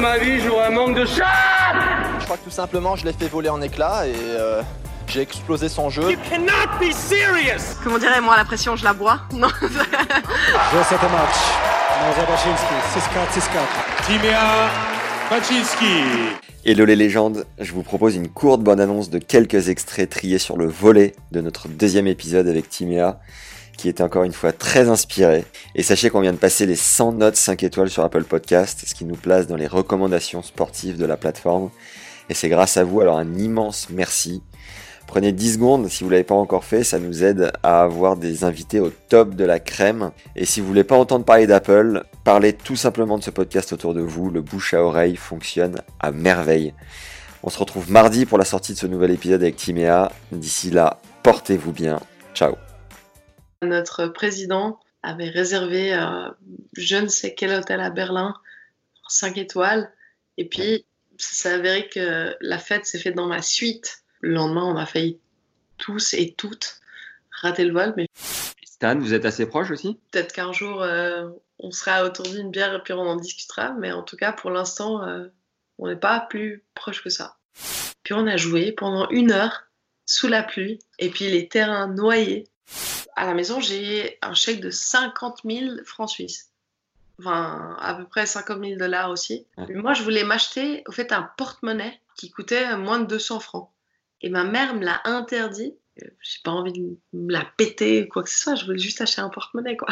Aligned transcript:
Toute 0.00 0.08
ma 0.08 0.16
vie, 0.16 0.40
j'aurais 0.40 0.68
un 0.68 0.70
manque 0.70 0.96
de 0.96 1.04
chat 1.04 1.26
Je 2.20 2.24
crois 2.24 2.38
que 2.38 2.44
tout 2.44 2.50
simplement, 2.50 2.96
je 2.96 3.04
l'ai 3.04 3.12
fait 3.12 3.28
voler 3.28 3.50
en 3.50 3.60
éclats 3.60 4.06
et 4.06 4.14
euh, 4.16 4.62
j'ai 5.06 5.20
explosé 5.20 5.68
son 5.68 5.90
jeu. 5.90 6.10
You 6.10 6.16
cannot 6.30 6.78
be 6.80 6.90
serious 6.90 7.76
Comment 7.84 7.98
dirais 7.98 8.22
moi 8.22 8.34
la 8.34 8.46
pression 8.46 8.76
je 8.76 8.84
la 8.84 8.94
bois? 8.94 9.20
Non. 9.34 9.48
Match. 9.60 11.36
Ciska. 13.34 13.60
Timea 14.06 14.70
Baczynski. 15.28 16.04
Hello 16.64 16.86
les 16.86 16.96
légendes, 16.96 17.44
je 17.58 17.72
vous 17.74 17.82
propose 17.82 18.16
une 18.16 18.28
courte 18.28 18.62
bonne 18.62 18.80
annonce 18.80 19.10
de 19.10 19.18
quelques 19.18 19.68
extraits 19.68 20.08
triés 20.08 20.38
sur 20.38 20.56
le 20.56 20.66
volet 20.66 21.14
de 21.30 21.42
notre 21.42 21.68
deuxième 21.68 22.06
épisode 22.06 22.48
avec 22.48 22.70
Timea, 22.70 23.20
qui 23.80 23.88
était 23.88 24.02
encore 24.02 24.24
une 24.24 24.34
fois 24.34 24.52
très 24.52 24.90
inspiré. 24.90 25.44
Et 25.74 25.82
sachez 25.82 26.10
qu'on 26.10 26.20
vient 26.20 26.34
de 26.34 26.38
passer 26.38 26.66
les 26.66 26.76
100 26.76 27.12
notes 27.12 27.36
5 27.36 27.62
étoiles 27.62 27.88
sur 27.88 28.04
Apple 28.04 28.24
Podcast, 28.24 28.82
ce 28.86 28.94
qui 28.94 29.06
nous 29.06 29.16
place 29.16 29.46
dans 29.46 29.56
les 29.56 29.66
recommandations 29.66 30.42
sportives 30.42 30.98
de 30.98 31.06
la 31.06 31.16
plateforme. 31.16 31.70
Et 32.28 32.34
c'est 32.34 32.50
grâce 32.50 32.76
à 32.76 32.84
vous, 32.84 33.00
alors 33.00 33.16
un 33.16 33.34
immense 33.36 33.88
merci. 33.88 34.42
Prenez 35.06 35.32
10 35.32 35.54
secondes 35.54 35.88
si 35.88 36.04
vous 36.04 36.10
l'avez 36.10 36.24
pas 36.24 36.34
encore 36.34 36.64
fait, 36.64 36.84
ça 36.84 36.98
nous 36.98 37.24
aide 37.24 37.52
à 37.62 37.82
avoir 37.82 38.16
des 38.16 38.44
invités 38.44 38.80
au 38.80 38.90
top 38.90 39.34
de 39.34 39.44
la 39.44 39.58
crème. 39.58 40.10
Et 40.36 40.44
si 40.44 40.60
vous 40.60 40.66
voulez 40.66 40.84
pas 40.84 40.96
entendre 40.96 41.24
parler 41.24 41.46
d'Apple, 41.46 42.04
parlez 42.22 42.52
tout 42.52 42.76
simplement 42.76 43.16
de 43.16 43.24
ce 43.24 43.30
podcast 43.30 43.72
autour 43.72 43.94
de 43.94 44.02
vous, 44.02 44.28
le 44.30 44.42
bouche 44.42 44.74
à 44.74 44.84
oreille 44.84 45.16
fonctionne 45.16 45.80
à 45.98 46.12
merveille. 46.12 46.74
On 47.42 47.48
se 47.48 47.58
retrouve 47.58 47.90
mardi 47.90 48.26
pour 48.26 48.36
la 48.36 48.44
sortie 48.44 48.74
de 48.74 48.78
ce 48.78 48.86
nouvel 48.86 49.10
épisode 49.10 49.42
avec 49.42 49.56
Timéa. 49.56 50.12
D'ici 50.32 50.70
là, 50.70 51.00
portez-vous 51.22 51.72
bien. 51.72 51.98
Ciao. 52.34 52.54
Notre 53.62 54.06
président 54.06 54.80
avait 55.02 55.28
réservé 55.28 55.94
euh, 55.94 56.28
je 56.74 56.96
ne 56.96 57.08
sais 57.08 57.34
quel 57.34 57.52
hôtel 57.52 57.80
à 57.80 57.90
Berlin, 57.90 58.34
5 59.08 59.38
étoiles. 59.38 59.92
Et 60.36 60.46
puis, 60.46 60.86
ça 61.18 61.34
s'est 61.34 61.54
avéré 61.54 61.88
que 61.88 62.34
la 62.40 62.58
fête 62.58 62.86
s'est 62.86 62.98
faite 62.98 63.14
dans 63.14 63.26
ma 63.26 63.42
suite. 63.42 64.02
Le 64.20 64.34
lendemain, 64.34 64.64
on 64.64 64.76
a 64.76 64.86
failli 64.86 65.18
tous 65.78 66.14
et 66.14 66.34
toutes 66.34 66.80
rater 67.30 67.64
le 67.64 67.72
vol, 67.72 67.94
mais 67.96 68.06
Stan, 68.80 68.98
vous 68.98 69.12
êtes 69.12 69.26
assez 69.26 69.46
proche 69.46 69.70
aussi? 69.70 69.98
peut-être 70.10 70.32
qu'un 70.32 70.52
jour, 70.52 70.82
euh, 70.82 71.28
on 71.58 71.70
sera 71.70 72.04
autour 72.04 72.26
d'une 72.26 72.50
bière 72.50 72.74
et 72.74 72.82
puis 72.82 72.94
on 72.94 73.00
en 73.00 73.16
discutera. 73.16 73.72
Mais 73.78 73.92
en 73.92 74.02
tout 74.02 74.16
cas, 74.16 74.32
pour 74.32 74.50
l'instant, 74.50 75.06
euh, 75.06 75.26
on 75.78 75.88
n'est 75.88 75.96
pas 75.96 76.20
plus 76.20 76.64
proche 76.74 77.04
que 77.04 77.10
ça. 77.10 77.36
Puis 78.02 78.14
on 78.14 78.26
a 78.26 78.38
joué 78.38 78.72
pendant 78.72 79.08
une 79.10 79.32
heure 79.32 79.64
sous 80.06 80.28
la 80.28 80.42
pluie 80.42 80.78
et 80.98 81.10
puis 81.10 81.30
les 81.30 81.48
terrains 81.48 81.88
noyés. 81.88 82.48
À 83.16 83.26
la 83.26 83.34
maison, 83.34 83.60
j'ai 83.60 84.18
un 84.22 84.34
chèque 84.34 84.60
de 84.60 84.70
50 84.70 85.40
000 85.44 85.84
francs 85.84 86.10
suisses. 86.10 86.50
Enfin, 87.18 87.76
à 87.80 87.94
peu 87.94 88.04
près 88.04 88.24
50 88.26 88.62
000 88.64 88.78
dollars 88.78 89.10
aussi. 89.10 89.46
Ouais. 89.58 89.74
Moi, 89.74 89.92
je 89.92 90.02
voulais 90.02 90.24
m'acheter, 90.24 90.82
au 90.86 90.92
fait, 90.92 91.12
un 91.12 91.28
porte-monnaie 91.36 92.00
qui 92.16 92.30
coûtait 92.30 92.76
moins 92.76 92.98
de 92.98 93.04
200 93.04 93.40
francs. 93.40 93.70
Et 94.22 94.30
ma 94.30 94.44
mère 94.44 94.74
me 94.74 94.84
l'a 94.84 95.00
interdit. 95.04 95.74
Euh, 96.02 96.06
J'ai 96.22 96.38
pas 96.44 96.50
envie 96.52 96.72
de 96.72 96.96
me 97.12 97.32
la 97.32 97.44
péter 97.56 98.04
ou 98.04 98.08
quoi 98.08 98.22
que 98.22 98.30
ce 98.30 98.38
soit. 98.38 98.54
Je 98.54 98.64
voulais 98.64 98.78
juste 98.78 99.00
acheter 99.02 99.20
un 99.20 99.28
porte-monnaie, 99.28 99.76
quoi. 99.76 99.88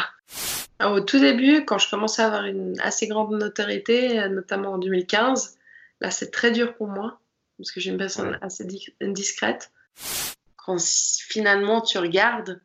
Alors, 0.79 0.93
au 0.93 1.01
tout 1.01 1.19
début, 1.19 1.65
quand 1.65 1.77
je 1.77 1.89
commençais 1.89 2.21
à 2.23 2.27
avoir 2.27 2.45
une 2.45 2.79
assez 2.79 3.07
grande 3.07 3.31
notoriété, 3.33 4.27
notamment 4.29 4.73
en 4.73 4.77
2015, 4.79 5.57
là, 6.01 6.09
c'est 6.09 6.31
très 6.31 6.51
dur 6.51 6.75
pour 6.75 6.87
moi 6.87 7.19
parce 7.57 7.71
que 7.71 7.79
j'ai 7.81 7.91
une 7.91 7.97
personne 7.97 8.29
Ouais. 8.29 8.37
assez 8.41 8.63
di- 8.65 8.93
discrète. 9.01 9.71
Quand 10.55 10.77
finalement 10.81 11.81
tu 11.81 11.97
regardes 11.97 12.61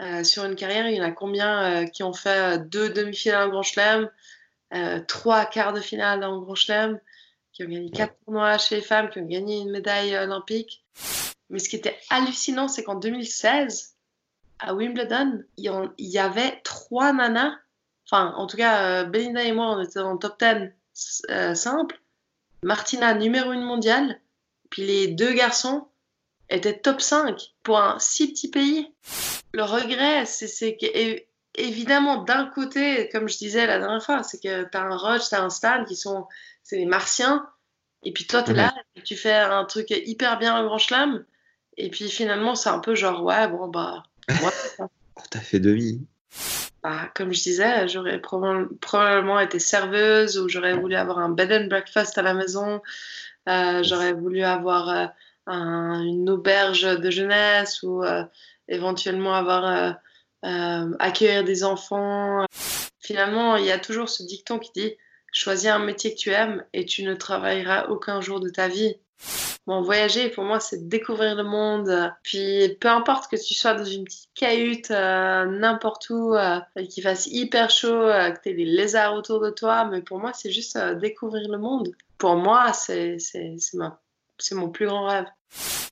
euh, 0.00 0.24
sur 0.24 0.44
une 0.44 0.56
carrière, 0.56 0.88
il 0.88 0.96
y 0.96 1.00
en 1.00 1.04
a 1.04 1.12
combien 1.12 1.62
euh, 1.62 1.86
qui 1.86 2.02
ont 2.02 2.12
fait 2.12 2.56
euh, 2.56 2.58
deux 2.58 2.90
demi-finales 2.90 3.48
en 3.48 3.50
Grand 3.50 3.62
Chelem, 3.62 4.10
euh, 4.74 5.00
trois 5.06 5.46
quarts 5.46 5.72
de 5.72 5.80
finale 5.80 6.22
en 6.24 6.38
Grand 6.40 6.54
Chelem, 6.54 7.00
qui 7.52 7.64
ont 7.64 7.68
gagné 7.68 7.90
quatre 7.90 8.14
tournois 8.24 8.58
chez 8.58 8.76
les 8.76 8.82
femmes, 8.82 9.08
qui 9.08 9.20
ont 9.20 9.26
gagné 9.26 9.60
une 9.60 9.70
médaille 9.70 10.16
olympique. 10.16 10.84
Mais 11.48 11.58
ce 11.58 11.68
qui 11.68 11.76
était 11.76 11.98
hallucinant, 12.10 12.68
c'est 12.68 12.82
qu'en 12.82 12.96
2016, 12.96 13.94
à 14.58 14.74
Wimbledon, 14.74 15.42
il 15.56 15.72
y, 15.98 16.18
avait 16.18 16.60
trois 16.64 17.12
nanas. 17.12 17.54
Enfin, 18.06 18.34
en 18.36 18.46
tout 18.46 18.56
cas, 18.56 19.04
Belinda 19.04 19.42
et 19.42 19.52
moi, 19.52 19.76
on 19.76 19.82
était 19.82 20.00
dans 20.00 20.12
le 20.12 20.18
top 20.18 20.42
10 20.42 21.22
euh, 21.30 21.54
simple. 21.54 22.00
Martina, 22.62 23.14
numéro 23.14 23.50
1 23.50 23.60
mondiale. 23.60 24.20
Puis 24.70 24.82
les 24.82 25.08
deux 25.08 25.32
garçons 25.32 25.86
étaient 26.50 26.78
top 26.78 27.00
5 27.00 27.40
pour 27.62 27.78
un 27.78 27.98
si 27.98 28.32
petit 28.32 28.50
pays. 28.50 28.92
Le 29.52 29.62
regret, 29.62 30.26
c'est 30.26 30.76
évidemment, 31.54 32.22
d'un 32.24 32.46
côté, 32.46 33.08
comme 33.10 33.28
je 33.28 33.38
disais 33.38 33.66
la 33.66 33.78
dernière 33.78 34.02
fois, 34.02 34.22
c'est 34.22 34.40
que 34.42 34.64
tu 34.64 34.76
as 34.76 34.82
un 34.82 34.96
Roche, 34.96 35.28
tu 35.28 35.34
as 35.34 35.42
un 35.42 35.50
Stan 35.50 35.84
qui 35.84 35.96
sont 35.96 36.26
c'est 36.62 36.76
les 36.76 36.86
martiens. 36.86 37.46
Et 38.02 38.12
puis 38.12 38.26
toi, 38.26 38.42
tu 38.42 38.50
es 38.50 38.54
là, 38.54 38.74
et 38.94 39.02
tu 39.02 39.16
fais 39.16 39.32
un 39.32 39.64
truc 39.64 39.90
hyper 39.90 40.38
bien 40.38 40.54
en 40.54 40.64
grand 40.64 40.78
chelem. 40.78 41.24
Et 41.76 41.90
puis 41.90 42.08
finalement, 42.08 42.54
c'est 42.54 42.68
un 42.68 42.78
peu 42.78 42.94
genre, 42.94 43.22
ouais, 43.24 43.48
bon, 43.48 43.68
bah, 43.68 44.02
moi, 44.40 44.52
Oh, 45.18 45.22
T'as 45.30 45.40
fait 45.40 45.60
demi. 45.60 46.06
bah, 46.82 47.10
comme 47.14 47.32
je 47.32 47.42
disais, 47.42 47.88
j'aurais 47.88 48.18
probab- 48.18 48.68
probablement 48.80 49.40
été 49.40 49.58
serveuse 49.58 50.38
ou 50.38 50.48
j'aurais 50.48 50.74
voulu 50.74 50.94
avoir 50.94 51.18
un 51.18 51.30
bed 51.30 51.50
and 51.52 51.68
breakfast 51.68 52.18
à 52.18 52.22
la 52.22 52.34
maison. 52.34 52.82
Euh, 53.48 53.82
j'aurais 53.82 54.12
voulu 54.12 54.42
avoir 54.42 54.88
euh, 54.90 55.06
un- 55.46 56.02
une 56.02 56.28
auberge 56.30 56.82
de 56.82 57.10
jeunesse 57.10 57.82
ou 57.82 58.02
euh, 58.04 58.24
éventuellement 58.68 59.34
avoir 59.34 59.64
euh, 59.64 59.92
euh, 60.44 60.94
accueillir 60.98 61.44
des 61.44 61.64
enfants. 61.64 62.44
Finalement, 63.00 63.56
il 63.56 63.64
y 63.64 63.70
a 63.72 63.78
toujours 63.78 64.08
ce 64.08 64.22
dicton 64.22 64.58
qui 64.58 64.70
dit 64.74 64.94
choisis 65.32 65.68
un 65.68 65.78
métier 65.78 66.14
que 66.14 66.18
tu 66.18 66.30
aimes 66.30 66.64
et 66.72 66.84
tu 66.86 67.02
ne 67.02 67.14
travailleras 67.14 67.86
aucun 67.88 68.20
jour 68.20 68.40
de 68.40 68.48
ta 68.48 68.68
vie. 68.68 68.96
Bon, 69.66 69.82
voyager, 69.82 70.28
pour 70.30 70.44
moi, 70.44 70.60
c'est 70.60 70.88
découvrir 70.88 71.34
le 71.34 71.42
monde. 71.42 72.12
Puis, 72.22 72.76
peu 72.80 72.88
importe 72.88 73.28
que 73.30 73.36
tu 73.36 73.52
sois 73.54 73.74
dans 73.74 73.84
une 73.84 74.04
petite 74.04 74.30
cahute, 74.34 74.90
n'importe 74.90 76.08
où, 76.10 76.34
euh, 76.34 76.60
qu'il 76.88 77.02
fasse 77.02 77.26
hyper 77.26 77.68
chaud, 77.70 77.88
que 78.08 78.40
tu 78.42 78.50
aies 78.50 78.54
des 78.54 78.64
lézards 78.64 79.14
autour 79.14 79.40
de 79.40 79.50
toi, 79.50 79.84
mais 79.86 80.02
pour 80.02 80.18
moi, 80.20 80.32
c'est 80.32 80.50
juste 80.52 80.78
découvrir 81.00 81.48
le 81.48 81.58
monde. 81.58 81.88
Pour 82.18 82.36
moi, 82.36 82.72
c'est 82.72 83.16
ma- 83.74 84.00
c'est 84.38 84.54
mon 84.54 84.70
plus 84.70 84.86
grand 84.86 85.06
rêve. 85.06 85.26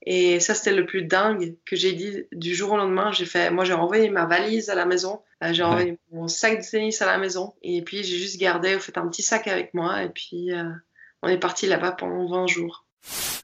Et 0.07 0.41
ça, 0.41 0.55
c'était 0.55 0.75
le 0.75 0.85
plus 0.85 1.03
dingue 1.03 1.57
que 1.65 1.77
j'ai 1.77 1.93
dit 1.93 2.25
du 2.33 2.55
jour 2.55 2.73
au 2.73 2.77
lendemain. 2.77 3.11
J'ai 3.13 3.25
fait, 3.25 3.51
moi, 3.51 3.65
j'ai 3.65 3.73
renvoyé 3.73 4.11
ma 4.11 4.27
valise 4.27 4.69
à 4.69 4.75
la 4.75 4.85
maison, 4.85 5.23
euh, 5.43 5.53
j'ai 5.53 5.63
renvoyé 5.63 5.99
mon 6.13 6.29
sac 6.29 6.61
de 6.61 6.71
tennis 6.71 7.01
à 7.01 7.07
la 7.07 7.19
maison, 7.19 7.55
et 7.63 7.83
puis 7.83 8.05
j'ai 8.05 8.19
juste 8.19 8.39
gardé, 8.39 8.75
au 8.75 8.81
fait, 8.81 8.99
un 8.99 9.09
petit 9.09 9.23
sac 9.23 9.49
avec 9.49 9.73
moi, 9.73 10.03
et 10.03 10.11
puis 10.11 10.53
euh, 10.53 10.71
on 11.23 11.29
est 11.29 11.39
parti 11.39 11.67
là-bas 11.67 11.93
pendant 11.93 12.27
20 12.27 12.47
jours. 12.47 12.85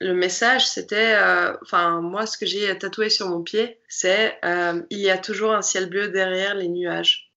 Le 0.01 0.15
message, 0.15 0.69
c'était, 0.69 1.15
euh, 1.15 1.55
enfin, 1.63 2.01
moi, 2.01 2.27
ce 2.27 2.39
que 2.39 2.47
j'ai 2.47 2.77
tatoué 2.79 3.11
sur 3.11 3.29
mon 3.29 3.43
pied, 3.43 3.79
c'est 3.89 4.39
euh, 4.45 4.83
il 4.91 4.99
y 4.99 5.11
a 5.11 5.19
toujours 5.19 5.53
un 5.53 5.63
ciel 5.63 5.89
bleu 5.89 6.09
derrière 6.09 6.55
les 6.55 6.69
nuages. 6.69 7.30